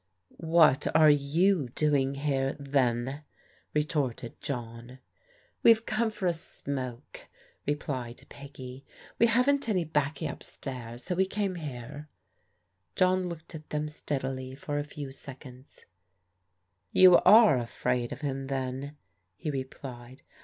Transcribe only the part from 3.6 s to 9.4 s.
retorted John. "We've come for a smoke," replied Peggy. "We